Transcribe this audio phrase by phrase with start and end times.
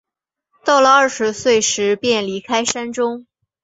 [0.65, 3.27] 到了二十岁时便离开山中。